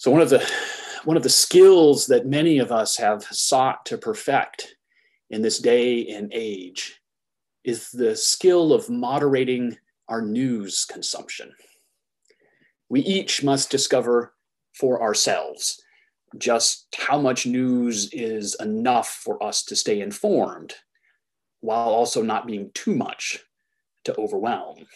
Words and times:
So 0.00 0.10
one 0.10 0.22
of 0.22 0.30
the 0.30 0.50
one 1.04 1.18
of 1.18 1.22
the 1.22 1.28
skills 1.28 2.06
that 2.06 2.24
many 2.24 2.58
of 2.58 2.72
us 2.72 2.96
have 2.96 3.22
sought 3.24 3.84
to 3.84 3.98
perfect 3.98 4.76
in 5.28 5.42
this 5.42 5.58
day 5.58 6.08
and 6.08 6.32
age 6.32 7.02
is 7.64 7.90
the 7.90 8.16
skill 8.16 8.72
of 8.72 8.88
moderating 8.88 9.76
our 10.08 10.22
news 10.22 10.86
consumption. 10.86 11.52
We 12.88 13.02
each 13.02 13.44
must 13.44 13.70
discover 13.70 14.32
for 14.72 15.02
ourselves 15.02 15.82
just 16.38 16.86
how 16.96 17.20
much 17.20 17.44
news 17.44 18.08
is 18.10 18.56
enough 18.58 19.08
for 19.08 19.42
us 19.42 19.62
to 19.64 19.76
stay 19.76 20.00
informed 20.00 20.76
while 21.60 21.90
also 21.90 22.22
not 22.22 22.46
being 22.46 22.70
too 22.72 22.96
much 22.96 23.40
to 24.04 24.16
overwhelm. 24.16 24.86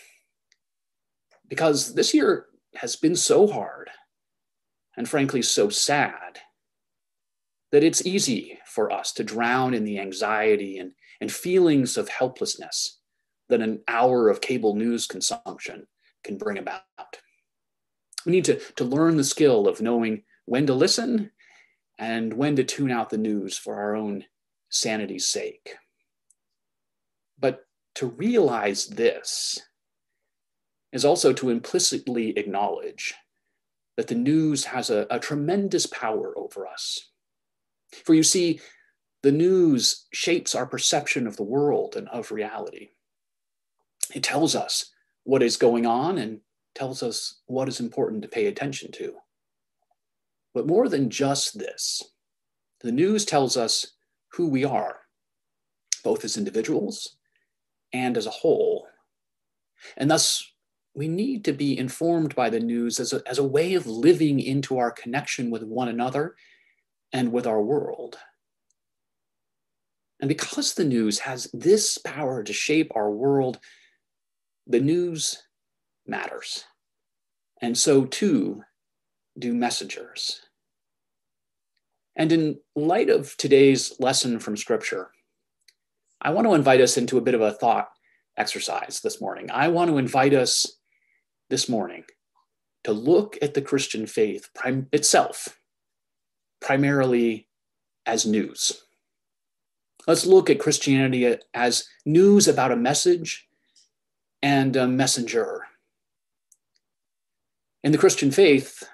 Because 1.46 1.92
this 1.92 2.14
year 2.14 2.46
has 2.76 2.96
been 2.96 3.16
so 3.16 3.46
hard 3.46 3.90
and 4.96 5.08
frankly 5.08 5.42
so 5.42 5.68
sad 5.68 6.40
that 7.72 7.84
it's 7.84 8.06
easy 8.06 8.58
for 8.66 8.92
us 8.92 9.12
to 9.12 9.24
drown 9.24 9.74
in 9.74 9.84
the 9.84 9.98
anxiety 9.98 10.78
and, 10.78 10.92
and 11.20 11.32
feelings 11.32 11.96
of 11.96 12.08
helplessness 12.08 13.00
that 13.48 13.60
an 13.60 13.82
hour 13.88 14.28
of 14.28 14.40
cable 14.40 14.74
news 14.74 15.06
consumption 15.06 15.86
can 16.22 16.38
bring 16.38 16.58
about. 16.58 16.82
We 18.24 18.32
need 18.32 18.44
to, 18.46 18.60
to 18.76 18.84
learn 18.84 19.16
the 19.16 19.24
skill 19.24 19.68
of 19.68 19.80
knowing 19.80 20.22
when 20.46 20.66
to 20.66 20.74
listen 20.74 21.30
and 21.98 22.32
when 22.32 22.56
to 22.56 22.64
tune 22.64 22.90
out 22.90 23.10
the 23.10 23.18
news 23.18 23.58
for 23.58 23.76
our 23.76 23.96
own 23.96 24.24
sanity's 24.70 25.26
sake. 25.26 25.74
But 27.38 27.66
to 27.96 28.06
realize 28.06 28.86
this 28.86 29.60
is 30.92 31.04
also 31.04 31.32
to 31.32 31.50
implicitly 31.50 32.38
acknowledge 32.38 33.14
that 33.96 34.08
the 34.08 34.14
news 34.14 34.64
has 34.64 34.90
a, 34.90 35.06
a 35.10 35.18
tremendous 35.18 35.86
power 35.86 36.36
over 36.36 36.66
us. 36.66 37.10
For 38.04 38.14
you 38.14 38.22
see, 38.22 38.60
the 39.22 39.32
news 39.32 40.06
shapes 40.12 40.54
our 40.54 40.66
perception 40.66 41.26
of 41.26 41.36
the 41.36 41.44
world 41.44 41.96
and 41.96 42.08
of 42.08 42.30
reality. 42.30 42.90
It 44.14 44.22
tells 44.22 44.54
us 44.54 44.90
what 45.22 45.42
is 45.42 45.56
going 45.56 45.86
on 45.86 46.18
and 46.18 46.40
tells 46.74 47.02
us 47.02 47.40
what 47.46 47.68
is 47.68 47.80
important 47.80 48.22
to 48.22 48.28
pay 48.28 48.46
attention 48.46 48.92
to. 48.92 49.14
But 50.52 50.66
more 50.66 50.88
than 50.88 51.10
just 51.10 51.58
this, 51.58 52.02
the 52.80 52.92
news 52.92 53.24
tells 53.24 53.56
us 53.56 53.92
who 54.28 54.48
we 54.48 54.64
are, 54.64 55.00
both 56.02 56.24
as 56.24 56.36
individuals 56.36 57.16
and 57.92 58.16
as 58.16 58.26
a 58.26 58.30
whole. 58.30 58.86
And 59.96 60.10
thus, 60.10 60.52
we 60.94 61.08
need 61.08 61.44
to 61.44 61.52
be 61.52 61.76
informed 61.76 62.34
by 62.34 62.50
the 62.50 62.60
news 62.60 63.00
as 63.00 63.12
a, 63.12 63.20
as 63.26 63.38
a 63.38 63.44
way 63.44 63.74
of 63.74 63.86
living 63.86 64.38
into 64.38 64.78
our 64.78 64.92
connection 64.92 65.50
with 65.50 65.64
one 65.64 65.88
another 65.88 66.36
and 67.12 67.32
with 67.32 67.46
our 67.46 67.60
world. 67.60 68.16
And 70.20 70.28
because 70.28 70.74
the 70.74 70.84
news 70.84 71.18
has 71.20 71.50
this 71.52 71.98
power 71.98 72.42
to 72.44 72.52
shape 72.52 72.92
our 72.94 73.10
world, 73.10 73.58
the 74.66 74.80
news 74.80 75.42
matters. 76.06 76.64
And 77.60 77.76
so 77.76 78.04
too 78.04 78.62
do 79.36 79.52
messengers. 79.52 80.40
And 82.16 82.30
in 82.30 82.60
light 82.76 83.10
of 83.10 83.36
today's 83.36 83.98
lesson 83.98 84.38
from 84.38 84.56
Scripture, 84.56 85.10
I 86.22 86.30
want 86.30 86.46
to 86.46 86.54
invite 86.54 86.80
us 86.80 86.96
into 86.96 87.18
a 87.18 87.22
bit 87.22 87.34
of 87.34 87.40
a 87.40 87.52
thought 87.52 87.88
exercise 88.36 89.00
this 89.02 89.20
morning. 89.20 89.50
I 89.50 89.68
want 89.68 89.90
to 89.90 89.98
invite 89.98 90.32
us 90.32 90.78
this 91.50 91.68
morning 91.68 92.04
to 92.84 92.92
look 92.92 93.36
at 93.42 93.54
the 93.54 93.62
Christian 93.62 94.06
faith 94.06 94.50
prim- 94.54 94.88
itself, 94.92 95.58
primarily 96.60 97.48
as 98.06 98.26
news. 98.26 98.84
Let's 100.06 100.26
look 100.26 100.50
at 100.50 100.60
Christianity 100.60 101.36
as 101.54 101.88
news 102.04 102.46
about 102.46 102.72
a 102.72 102.76
message 102.76 103.48
and 104.42 104.76
a 104.76 104.86
messenger. 104.86 105.66
In 107.82 107.92
the 107.92 107.98
Christian 107.98 108.30
faith, 108.30 108.84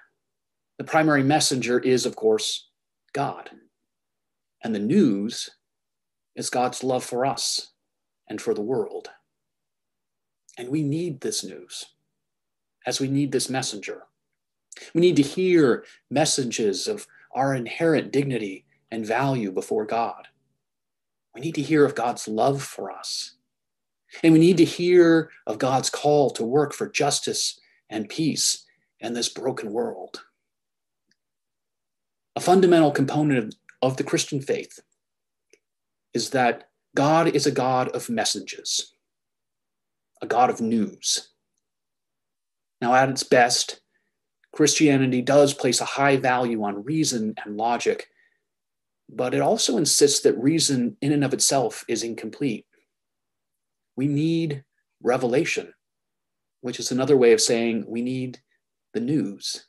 the 0.79 0.85
primary 0.85 1.25
messenger 1.25 1.79
is, 1.79 2.07
of 2.07 2.15
course, 2.15 2.69
God. 3.13 3.51
And 4.63 4.75
the 4.75 4.79
news 4.79 5.51
is 6.37 6.51
God's 6.51 6.85
love 6.85 7.05
for 7.05 7.27
us 7.27 7.73
and 8.29 8.41
for 8.41 8.55
the 8.55 8.63
world. 8.63 9.11
And 10.57 10.69
we 10.69 10.83
need 10.83 11.21
this 11.21 11.45
news 11.45 11.87
as 12.87 13.01
we 13.01 13.09
need 13.09 13.33
this 13.33 13.51
messenger. 13.51 14.05
We 14.95 15.01
need 15.01 15.17
to 15.17 15.23
hear 15.23 15.85
messages 16.11 16.87
of 16.87 17.07
our 17.35 17.55
inherent 17.55 18.13
dignity 18.13 18.65
and 18.91 19.07
value 19.07 19.53
before 19.53 19.85
God. 19.85 20.29
We 21.35 21.41
need 21.41 21.55
to 21.57 21.63
hear 21.63 21.85
of 21.85 21.95
God's 21.95 22.27
love 22.27 22.63
for 22.63 22.91
us. 22.91 23.37
And 24.23 24.33
we 24.33 24.41
need 24.41 24.57
to 24.57 24.65
hear 24.65 25.31
of 25.47 25.59
God's 25.59 25.91
call 25.91 26.31
to 26.31 26.45
work 26.45 26.73
for 26.73 26.89
justice 26.89 27.59
and 27.89 28.09
peace 28.09 28.65
in 28.99 29.15
this 29.15 29.29
broken 29.29 29.73
world. 29.73 30.25
A 32.35 32.41
fundamental 32.41 32.91
component 32.91 33.55
of 33.83 33.97
the 33.97 34.05
Christian 34.05 34.41
faith 34.41 34.81
is 36.13 36.31
that 36.31 36.69
God 36.95 37.29
is 37.29 37.47
a 37.47 37.53
God 37.53 37.89
of 37.91 38.11
messages, 38.11 38.95
a 40.21 40.27
God 40.27 40.51
of 40.51 40.61
news. 40.61 41.30
Now, 42.81 42.95
at 42.95 43.11
its 43.11 43.23
best, 43.23 43.81
Christianity 44.53 45.23
does 45.23 45.55
place 45.55 45.81
a 45.81 45.85
high 45.85 46.17
value 46.17 46.63
on 46.65 46.85
reason 46.85 47.35
and 47.45 47.57
logic, 47.57 48.09
but 49.09 49.35
it 49.35 49.41
also 49.41 49.77
insists 49.77 50.21
that 50.21 50.39
reason 50.39 50.97
in 51.01 51.13
and 51.13 51.25
of 51.25 51.35
itself 51.35 51.85
is 51.89 52.03
incomplete. 52.03 52.67
We 53.97 54.07
need 54.07 54.65
revelation, 55.03 55.73
which 56.61 56.81
is 56.81 56.91
another 56.91 57.17
way 57.17 57.33
of 57.33 57.41
saying 57.41 57.85
we 57.87 58.03
need 58.03 58.41
the 58.95 59.01
news. 59.01 59.67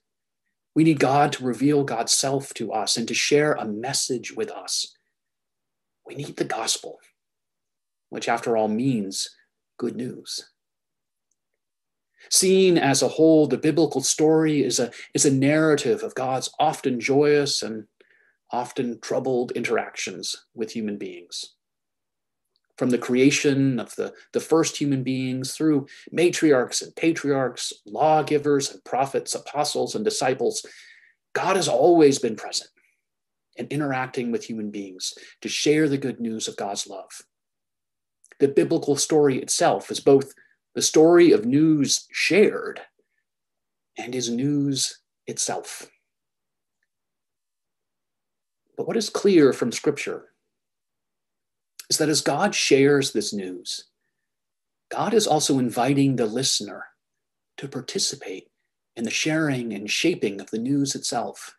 We 0.74 0.84
need 0.84 1.00
God 1.00 1.34
to 1.34 1.44
reveal 1.44 1.84
God's 1.84 2.14
self 2.14 2.54
to 2.56 2.72
us 2.72 2.96
and 2.98 3.08
to 3.08 3.14
share 3.14 3.54
a 3.54 3.66
message 3.66 4.34
with 4.34 4.50
us. 4.50 4.96
We 6.06 6.16
need 6.16 6.38
the 6.38 6.46
gospel, 6.46 7.00
which, 8.10 8.30
after 8.30 8.56
all, 8.56 8.68
means 8.68 9.30
good 9.78 9.96
news. 9.96 10.51
Seen 12.30 12.78
as 12.78 13.02
a 13.02 13.08
whole, 13.08 13.48
the 13.48 13.58
biblical 13.58 14.02
story 14.02 14.64
is 14.64 14.80
a, 14.80 14.92
is 15.14 15.26
a 15.26 15.32
narrative 15.32 16.04
of 16.04 16.16
God's 16.16 16.50
often 16.60 17.00
joyous 17.00 17.62
and 17.62 17.86
often 18.52 19.00
troubled 19.00 19.52
interactions 19.52 20.36
with 20.54 20.72
human 20.72 20.98
beings. 20.98 21.56
From 22.78 22.90
the 22.90 22.98
creation 22.98 23.80
of 23.80 23.96
the, 23.96 24.14
the 24.34 24.40
first 24.40 24.78
human 24.78 25.04
beings 25.04 25.54
through 25.54 25.88
matriarchs 26.14 26.82
and 26.82 26.96
patriarchs, 26.96 27.74
lawgivers 27.86 28.72
and 28.72 28.84
prophets, 28.84 29.36
apostles 29.36 29.96
and 29.96 30.04
disciples, 30.04 30.66
God 31.34 31.56
has 31.56 31.68
always 31.68 32.20
been 32.20 32.36
present 32.36 32.70
and 33.58 33.72
interacting 33.72 34.32
with 34.32 34.44
human 34.44 34.72
beings 34.72 35.14
to 35.42 35.50
share 35.50 35.88
the 35.88 35.98
good 35.98 36.20
news 36.20 36.48
of 36.48 36.58
God's 36.58 36.88
love. 36.88 37.22
The 38.40 38.48
biblical 38.48 38.96
story 38.96 39.38
itself 39.38 39.92
is 39.92 40.00
both 40.00 40.34
the 40.76 40.82
story 40.82 41.32
of 41.32 41.46
news 41.46 42.08
shared 42.12 42.82
and 43.98 44.16
is 44.16 44.30
news 44.30 45.00
itself. 45.28 45.90
But 48.78 48.88
what 48.88 48.98
is 48.98 49.10
clear 49.10 49.54
from 49.54 49.72
Scripture 49.72 50.30
is 51.90 51.98
that 51.98 52.10
as 52.10 52.22
God 52.22 52.56
shares 52.56 53.12
this 53.12 53.34
news, 53.34 53.86
God 54.90 55.14
is 55.14 55.28
also 55.28 55.60
inviting 55.60 56.16
the 56.16 56.26
listener 56.26 56.86
to 57.58 57.68
participate 57.68 58.48
in 58.96 59.04
the 59.04 59.12
sharing 59.12 59.74
and 59.74 59.90
shaping 59.90 60.42
of 60.42 60.52
the 60.52 60.58
news 60.58 60.96
itself. 60.96 61.58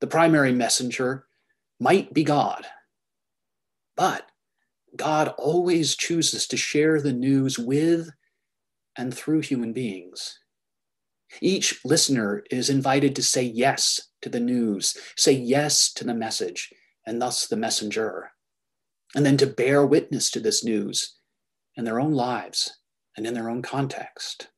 The 0.00 0.06
primary 0.06 0.52
messenger 0.52 1.26
might 1.78 2.12
be 2.12 2.24
God, 2.24 2.66
but 3.96 4.26
God 4.96 5.28
always 5.38 5.96
chooses 5.96 6.46
to 6.48 6.56
share 6.56 7.00
the 7.00 7.12
news 7.12 7.58
with 7.58 8.10
and 8.96 9.14
through 9.14 9.40
human 9.40 9.72
beings. 9.72 10.38
Each 11.40 11.82
listener 11.84 12.44
is 12.50 12.68
invited 12.68 13.16
to 13.16 13.22
say 13.22 13.42
yes 13.42 14.08
to 14.20 14.28
the 14.28 14.40
news, 14.40 14.96
say 15.16 15.32
yes 15.32 15.90
to 15.94 16.04
the 16.04 16.14
message, 16.14 16.70
and 17.06 17.20
thus 17.20 17.46
the 17.46 17.56
messenger, 17.56 18.32
and 19.14 19.24
then 19.24 19.38
to 19.38 19.46
bear 19.46 19.86
witness 19.86 20.30
to 20.32 20.40
this 20.40 20.62
news 20.62 21.16
in 21.76 21.84
their 21.84 22.00
own 22.00 22.12
lives 22.12 22.78
and 23.16 23.26
in 23.26 23.32
their 23.32 23.48
own 23.48 23.62
context. 23.62 24.48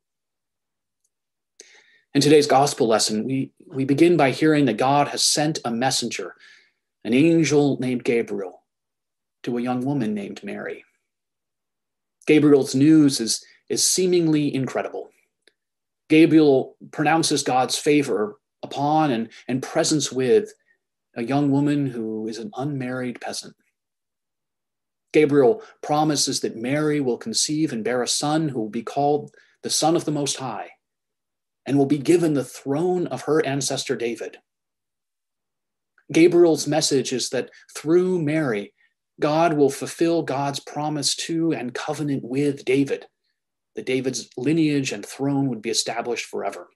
In 2.12 2.20
today's 2.20 2.46
gospel 2.46 2.86
lesson, 2.86 3.24
we, 3.24 3.52
we 3.66 3.84
begin 3.84 4.16
by 4.16 4.30
hearing 4.30 4.66
that 4.66 4.76
God 4.76 5.08
has 5.08 5.22
sent 5.22 5.58
a 5.64 5.70
messenger, 5.70 6.34
an 7.04 7.14
angel 7.14 7.76
named 7.80 8.04
Gabriel, 8.04 8.63
to 9.44 9.58
a 9.58 9.62
young 9.62 9.84
woman 9.84 10.14
named 10.14 10.42
Mary. 10.42 10.84
Gabriel's 12.26 12.74
news 12.74 13.20
is, 13.20 13.44
is 13.68 13.84
seemingly 13.84 14.54
incredible. 14.54 15.10
Gabriel 16.08 16.76
pronounces 16.90 17.42
God's 17.42 17.76
favor 17.76 18.38
upon 18.62 19.10
and, 19.10 19.28
and 19.48 19.62
presence 19.62 20.10
with 20.10 20.52
a 21.16 21.22
young 21.22 21.50
woman 21.50 21.86
who 21.86 22.26
is 22.26 22.38
an 22.38 22.50
unmarried 22.56 23.20
peasant. 23.20 23.54
Gabriel 25.12 25.62
promises 25.82 26.40
that 26.40 26.56
Mary 26.56 27.00
will 27.00 27.16
conceive 27.16 27.72
and 27.72 27.84
bear 27.84 28.02
a 28.02 28.08
son 28.08 28.48
who 28.48 28.58
will 28.58 28.70
be 28.70 28.82
called 28.82 29.30
the 29.62 29.70
Son 29.70 29.96
of 29.96 30.04
the 30.04 30.10
Most 30.10 30.36
High 30.38 30.70
and 31.66 31.78
will 31.78 31.86
be 31.86 31.98
given 31.98 32.34
the 32.34 32.44
throne 32.44 33.06
of 33.06 33.22
her 33.22 33.44
ancestor 33.46 33.96
David. 33.96 34.38
Gabriel's 36.12 36.66
message 36.66 37.12
is 37.12 37.30
that 37.30 37.50
through 37.74 38.20
Mary, 38.20 38.74
God 39.20 39.54
will 39.54 39.70
fulfill 39.70 40.22
God's 40.22 40.60
promise 40.60 41.14
to 41.16 41.52
and 41.52 41.74
covenant 41.74 42.24
with 42.24 42.64
David, 42.64 43.06
that 43.76 43.86
David's 43.86 44.28
lineage 44.36 44.92
and 44.92 45.04
throne 45.04 45.48
would 45.48 45.62
be 45.62 45.70
established 45.70 46.26
forever. 46.26 46.68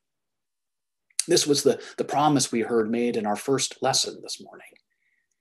This 1.26 1.46
was 1.46 1.62
the, 1.62 1.81
the 1.99 2.05
promise 2.05 2.50
we 2.50 2.61
heard 2.61 2.90
made 2.90 3.17
in 3.17 3.26
our 3.26 3.37
first 3.37 3.82
lesson 3.82 4.20
this 4.23 4.40
morning. 4.40 4.69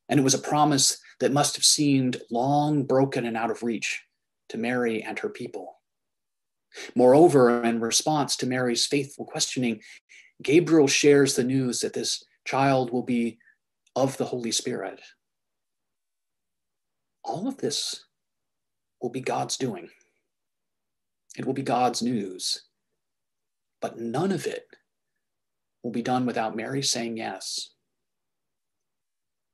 And 0.09 0.19
it 0.19 0.23
was 0.23 0.33
a 0.33 0.39
promise 0.39 0.99
that 1.19 1.31
must 1.31 1.55
have 1.55 1.65
seemed 1.65 2.21
long 2.29 2.83
broken 2.83 3.25
and 3.25 3.37
out 3.37 3.51
of 3.51 3.63
reach 3.63 4.03
to 4.49 4.57
Mary 4.57 5.03
and 5.03 5.19
her 5.19 5.29
people. 5.29 5.79
Moreover, 6.95 7.63
in 7.63 7.79
response 7.79 8.35
to 8.37 8.45
Mary's 8.45 8.85
faithful 8.85 9.25
questioning, 9.25 9.81
Gabriel 10.41 10.87
shares 10.87 11.35
the 11.35 11.43
news 11.43 11.79
that 11.79 11.93
this 11.93 12.23
child 12.45 12.91
will 12.91 13.03
be 13.03 13.39
of 13.95 14.17
the 14.17 14.25
Holy 14.25 14.51
Spirit. 14.51 15.01
All 17.27 17.47
of 17.47 17.57
this 17.57 18.05
will 19.01 19.09
be 19.09 19.19
God's 19.19 19.57
doing. 19.57 19.89
It 21.37 21.45
will 21.45 21.53
be 21.53 21.61
God's 21.61 22.01
news. 22.01 22.63
But 23.81 23.99
none 23.99 24.31
of 24.31 24.47
it 24.47 24.65
will 25.83 25.91
be 25.91 26.01
done 26.01 26.25
without 26.25 26.55
Mary 26.55 26.81
saying 26.81 27.17
yes. 27.17 27.71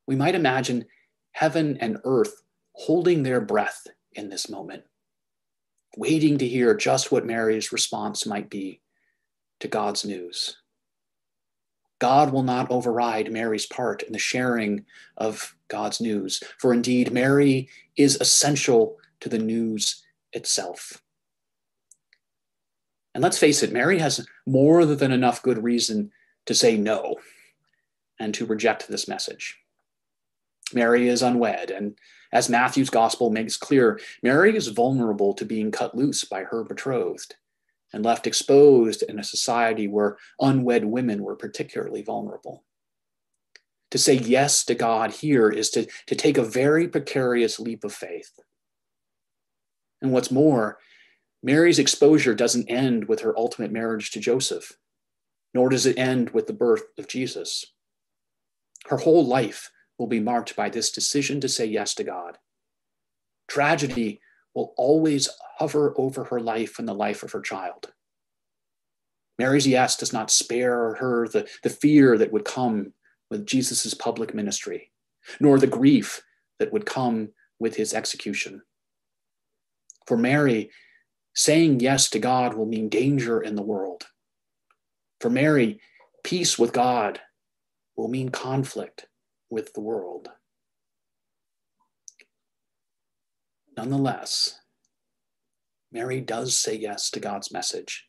We 0.07 0.15
might 0.15 0.35
imagine 0.35 0.85
heaven 1.31 1.77
and 1.81 1.97
earth 2.05 2.43
holding 2.73 3.23
their 3.23 3.41
breath 3.41 3.87
in 4.13 4.29
this 4.29 4.49
moment, 4.49 4.83
waiting 5.97 6.37
to 6.37 6.47
hear 6.47 6.75
just 6.75 7.11
what 7.11 7.25
Mary's 7.25 7.71
response 7.71 8.25
might 8.25 8.49
be 8.49 8.81
to 9.59 9.67
God's 9.67 10.05
news. 10.05 10.57
God 11.99 12.31
will 12.31 12.43
not 12.43 12.69
override 12.69 13.31
Mary's 13.31 13.65
part 13.65 14.03
in 14.03 14.13
the 14.13 14.19
sharing 14.19 14.85
of 15.17 15.55
God's 15.73 15.99
news, 15.99 16.39
for 16.59 16.71
indeed, 16.71 17.11
Mary 17.11 17.67
is 17.97 18.21
essential 18.21 18.97
to 19.21 19.27
the 19.27 19.39
news 19.39 20.03
itself. 20.31 21.01
And 23.15 23.23
let's 23.23 23.39
face 23.39 23.63
it, 23.63 23.71
Mary 23.71 23.97
has 23.97 24.23
more 24.45 24.85
than 24.85 25.11
enough 25.11 25.41
good 25.41 25.63
reason 25.63 26.11
to 26.45 26.53
say 26.53 26.77
no 26.77 27.15
and 28.19 28.35
to 28.35 28.45
reject 28.45 28.87
this 28.87 29.07
message. 29.07 29.57
Mary 30.73 31.07
is 31.07 31.23
unwed, 31.23 31.71
and 31.71 31.97
as 32.31 32.49
Matthew's 32.49 32.91
gospel 32.91 33.31
makes 33.31 33.57
clear, 33.57 33.99
Mary 34.21 34.55
is 34.55 34.67
vulnerable 34.67 35.33
to 35.33 35.43
being 35.43 35.71
cut 35.71 35.97
loose 35.97 36.23
by 36.23 36.43
her 36.43 36.63
betrothed 36.63 37.35
and 37.91 38.05
left 38.05 38.27
exposed 38.27 39.01
in 39.01 39.17
a 39.17 39.23
society 39.23 39.87
where 39.87 40.17
unwed 40.39 40.85
women 40.85 41.23
were 41.23 41.35
particularly 41.35 42.03
vulnerable. 42.03 42.63
To 43.93 43.99
say 43.99 44.15
yes 44.15 44.65
to 44.65 44.73
God 44.73 45.11
here 45.11 45.51
is 45.51 45.69
to, 45.69 45.85
to 46.07 46.15
take 46.15 46.39
a 46.39 46.43
very 46.43 46.87
precarious 46.87 47.59
leap 47.59 47.83
of 47.83 47.93
faith. 47.93 48.39
And 50.01 50.11
what's 50.11 50.31
more, 50.31 50.79
Mary's 51.43 51.77
exposure 51.77 52.33
doesn't 52.33 52.71
end 52.71 53.07
with 53.07 53.19
her 53.19 53.37
ultimate 53.37 53.71
marriage 53.71 54.09
to 54.09 54.19
Joseph, 54.19 54.71
nor 55.53 55.69
does 55.69 55.85
it 55.85 55.99
end 55.99 56.31
with 56.31 56.47
the 56.47 56.53
birth 56.53 56.81
of 56.97 57.07
Jesus. 57.07 57.67
Her 58.87 58.97
whole 58.97 59.27
life 59.27 59.69
will 59.99 60.07
be 60.07 60.19
marked 60.19 60.55
by 60.55 60.69
this 60.69 60.91
decision 60.91 61.39
to 61.41 61.47
say 61.47 61.67
yes 61.67 61.93
to 61.93 62.03
God. 62.03 62.39
Tragedy 63.47 64.21
will 64.55 64.73
always 64.75 65.29
hover 65.59 65.93
over 65.97 66.23
her 66.23 66.39
life 66.39 66.79
and 66.79 66.87
the 66.87 66.95
life 66.95 67.21
of 67.21 67.31
her 67.33 67.41
child. 67.41 67.93
Mary's 69.37 69.67
yes 69.67 69.95
does 69.95 70.11
not 70.11 70.31
spare 70.31 70.95
her 70.95 71.27
the, 71.27 71.47
the 71.61 71.69
fear 71.69 72.17
that 72.17 72.31
would 72.31 72.43
come 72.43 72.93
with 73.33 73.47
Jesus' 73.47 73.95
public 73.95 74.35
ministry, 74.35 74.91
nor 75.39 75.57
the 75.57 75.67
grief 75.67 76.21
that 76.59 76.71
would 76.71 76.85
come 76.85 77.29
with 77.59 77.75
his 77.75 77.93
execution. 77.93 78.61
For 80.05 80.15
Mary, 80.15 80.69
saying 81.33 81.79
yes 81.79 82.11
to 82.11 82.19
God 82.19 82.53
will 82.53 82.67
mean 82.67 82.89
danger 82.89 83.41
in 83.41 83.55
the 83.55 83.63
world. 83.63 84.05
For 85.19 85.31
Mary, 85.31 85.79
peace 86.23 86.59
with 86.59 86.73
God 86.73 87.21
will 87.97 88.07
mean 88.07 88.29
conflict 88.29 89.07
with 89.49 89.73
the 89.73 89.81
world. 89.81 90.29
Nonetheless, 93.75 94.59
Mary 95.91 96.21
does 96.21 96.55
say 96.55 96.75
yes 96.75 97.09
to 97.09 97.19
God's 97.19 97.51
message. 97.51 98.05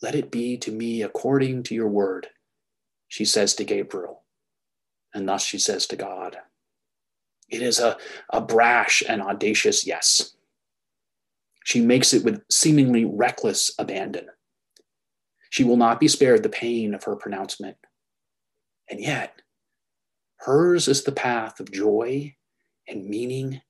Let 0.00 0.14
it 0.14 0.30
be 0.30 0.56
to 0.58 0.70
me 0.70 1.02
according 1.02 1.64
to 1.64 1.74
your 1.74 1.88
word, 1.88 2.28
she 3.12 3.26
says 3.26 3.54
to 3.54 3.62
Gabriel, 3.62 4.22
and 5.12 5.28
thus 5.28 5.44
she 5.44 5.58
says 5.58 5.86
to 5.88 5.96
God. 5.96 6.38
It 7.50 7.60
is 7.60 7.78
a, 7.78 7.98
a 8.30 8.40
brash 8.40 9.02
and 9.06 9.20
audacious 9.20 9.86
yes. 9.86 10.34
She 11.62 11.82
makes 11.82 12.14
it 12.14 12.24
with 12.24 12.40
seemingly 12.50 13.04
reckless 13.04 13.70
abandon. 13.78 14.28
She 15.50 15.62
will 15.62 15.76
not 15.76 16.00
be 16.00 16.08
spared 16.08 16.42
the 16.42 16.48
pain 16.48 16.94
of 16.94 17.04
her 17.04 17.14
pronouncement. 17.14 17.76
And 18.88 18.98
yet, 18.98 19.42
hers 20.36 20.88
is 20.88 21.04
the 21.04 21.12
path 21.12 21.60
of 21.60 21.70
joy 21.70 22.34
and 22.88 23.10
meaning 23.10 23.60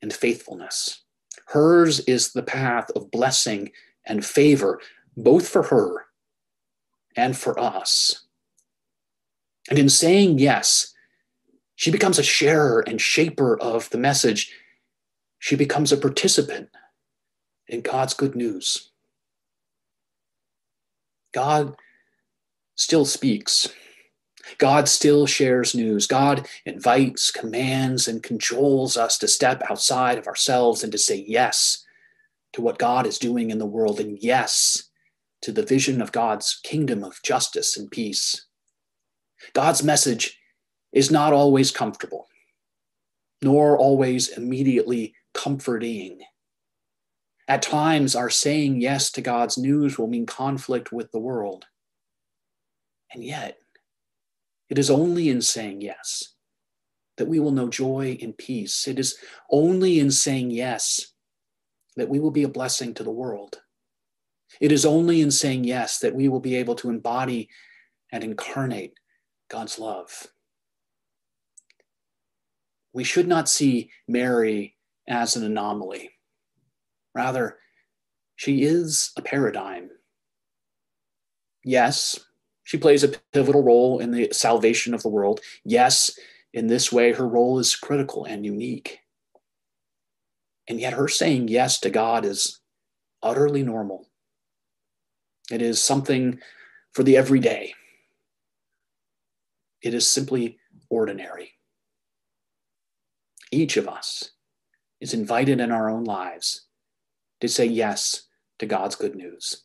and 0.00 0.12
faithfulness. 0.12 1.02
Hers 1.48 1.98
is 2.04 2.32
the 2.32 2.44
path 2.44 2.92
of 2.94 3.10
blessing 3.10 3.72
and 4.06 4.24
favor, 4.24 4.80
both 5.16 5.48
for 5.48 5.64
her 5.64 6.06
and 7.16 7.36
for 7.36 7.58
us. 7.58 8.25
And 9.68 9.78
in 9.78 9.88
saying 9.88 10.38
yes, 10.38 10.94
she 11.74 11.90
becomes 11.90 12.18
a 12.18 12.22
sharer 12.22 12.80
and 12.86 13.00
shaper 13.00 13.58
of 13.58 13.90
the 13.90 13.98
message. 13.98 14.52
She 15.38 15.56
becomes 15.56 15.92
a 15.92 15.96
participant 15.96 16.70
in 17.68 17.82
God's 17.82 18.14
good 18.14 18.34
news. 18.34 18.90
God 21.32 21.76
still 22.76 23.04
speaks. 23.04 23.68
God 24.58 24.88
still 24.88 25.26
shares 25.26 25.74
news. 25.74 26.06
God 26.06 26.48
invites, 26.64 27.30
commands, 27.30 28.08
and 28.08 28.22
cajoles 28.22 28.96
us 28.96 29.18
to 29.18 29.28
step 29.28 29.62
outside 29.68 30.18
of 30.18 30.26
ourselves 30.26 30.82
and 30.82 30.92
to 30.92 30.98
say 30.98 31.24
yes 31.26 31.84
to 32.52 32.62
what 32.62 32.78
God 32.78 33.06
is 33.06 33.18
doing 33.18 33.50
in 33.50 33.58
the 33.58 33.66
world 33.66 34.00
and 34.00 34.18
yes 34.18 34.84
to 35.42 35.52
the 35.52 35.64
vision 35.64 36.00
of 36.00 36.12
God's 36.12 36.58
kingdom 36.62 37.04
of 37.04 37.22
justice 37.22 37.76
and 37.76 37.90
peace. 37.90 38.46
God's 39.52 39.82
message 39.82 40.38
is 40.92 41.10
not 41.10 41.32
always 41.32 41.70
comfortable, 41.70 42.26
nor 43.42 43.76
always 43.78 44.28
immediately 44.28 45.14
comforting. 45.34 46.20
At 47.48 47.62
times, 47.62 48.16
our 48.16 48.30
saying 48.30 48.80
yes 48.80 49.10
to 49.12 49.20
God's 49.20 49.56
news 49.56 49.98
will 49.98 50.08
mean 50.08 50.26
conflict 50.26 50.90
with 50.92 51.12
the 51.12 51.20
world. 51.20 51.66
And 53.12 53.22
yet, 53.22 53.58
it 54.68 54.78
is 54.78 54.90
only 54.90 55.28
in 55.28 55.42
saying 55.42 55.80
yes 55.80 56.34
that 57.18 57.28
we 57.28 57.38
will 57.38 57.52
know 57.52 57.68
joy 57.68 58.18
and 58.20 58.36
peace. 58.36 58.88
It 58.88 58.98
is 58.98 59.16
only 59.50 60.00
in 60.00 60.10
saying 60.10 60.50
yes 60.50 61.12
that 61.96 62.08
we 62.08 62.18
will 62.18 62.30
be 62.30 62.42
a 62.42 62.48
blessing 62.48 62.94
to 62.94 63.04
the 63.04 63.10
world. 63.10 63.60
It 64.60 64.72
is 64.72 64.84
only 64.84 65.20
in 65.20 65.30
saying 65.30 65.64
yes 65.64 65.98
that 66.00 66.14
we 66.14 66.28
will 66.28 66.40
be 66.40 66.56
able 66.56 66.74
to 66.76 66.90
embody 66.90 67.48
and 68.12 68.24
incarnate 68.24 68.94
God's 69.48 69.78
love. 69.78 70.26
We 72.92 73.04
should 73.04 73.28
not 73.28 73.48
see 73.48 73.90
Mary 74.08 74.76
as 75.06 75.36
an 75.36 75.44
anomaly. 75.44 76.10
Rather, 77.14 77.58
she 78.36 78.62
is 78.62 79.12
a 79.16 79.22
paradigm. 79.22 79.90
Yes, 81.64 82.18
she 82.64 82.78
plays 82.78 83.04
a 83.04 83.08
pivotal 83.08 83.62
role 83.62 83.98
in 83.98 84.10
the 84.10 84.28
salvation 84.32 84.94
of 84.94 85.02
the 85.02 85.08
world. 85.08 85.40
Yes, 85.64 86.10
in 86.52 86.66
this 86.66 86.90
way, 86.90 87.12
her 87.12 87.26
role 87.26 87.58
is 87.58 87.76
critical 87.76 88.24
and 88.24 88.44
unique. 88.44 89.00
And 90.68 90.80
yet, 90.80 90.94
her 90.94 91.06
saying 91.08 91.48
yes 91.48 91.78
to 91.80 91.90
God 91.90 92.24
is 92.24 92.60
utterly 93.22 93.62
normal. 93.62 94.08
It 95.50 95.62
is 95.62 95.80
something 95.80 96.40
for 96.92 97.02
the 97.02 97.16
everyday. 97.16 97.74
It 99.82 99.94
is 99.94 100.06
simply 100.06 100.58
ordinary. 100.90 101.52
Each 103.52 103.76
of 103.76 103.88
us 103.88 104.32
is 105.00 105.14
invited 105.14 105.60
in 105.60 105.70
our 105.70 105.88
own 105.88 106.04
lives 106.04 106.66
to 107.40 107.48
say 107.48 107.66
yes 107.66 108.26
to 108.58 108.66
God's 108.66 108.96
good 108.96 109.14
news. 109.14 109.64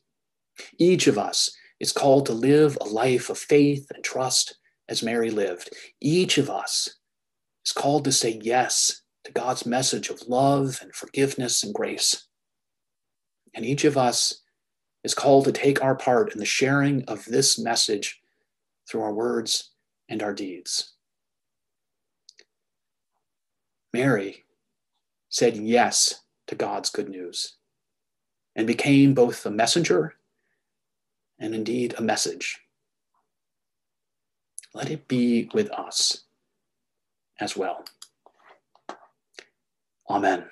Each 0.77 1.07
of 1.07 1.17
us 1.17 1.55
is 1.79 1.91
called 1.91 2.25
to 2.27 2.33
live 2.33 2.77
a 2.79 2.85
life 2.85 3.29
of 3.29 3.37
faith 3.37 3.89
and 3.93 4.03
trust 4.03 4.57
as 4.87 5.01
Mary 5.01 5.31
lived. 5.31 5.69
Each 5.99 6.37
of 6.37 6.49
us 6.49 6.97
is 7.65 7.71
called 7.71 8.03
to 8.05 8.11
say 8.11 8.39
yes 8.41 9.01
to 9.23 9.31
God's 9.31 9.65
message 9.65 10.09
of 10.09 10.27
love 10.27 10.79
and 10.81 10.93
forgiveness 10.93 11.63
and 11.63 11.73
grace. 11.73 12.27
And 13.55 13.65
each 13.65 13.85
of 13.85 13.97
us 13.97 14.41
is 15.03 15.13
called 15.13 15.45
to 15.45 15.51
take 15.51 15.81
our 15.81 15.95
part 15.95 16.33
in 16.33 16.39
the 16.39 16.45
sharing 16.45 17.03
of 17.05 17.25
this 17.25 17.57
message 17.57 18.19
through 18.87 19.01
our 19.01 19.13
words 19.13 19.70
and 20.11 20.21
our 20.21 20.33
deeds. 20.33 20.93
Mary 23.93 24.43
said 25.29 25.55
yes 25.55 26.21
to 26.47 26.55
God's 26.55 26.89
good 26.89 27.07
news 27.07 27.55
and 28.55 28.67
became 28.67 29.13
both 29.13 29.45
a 29.45 29.51
messenger 29.51 30.15
and 31.39 31.55
indeed 31.55 31.95
a 31.97 32.01
message. 32.01 32.59
Let 34.73 34.89
it 34.89 35.07
be 35.07 35.49
with 35.53 35.71
us 35.71 36.25
as 37.39 37.55
well. 37.55 37.85
Amen. 40.09 40.43